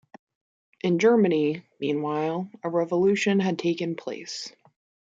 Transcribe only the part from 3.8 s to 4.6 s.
place.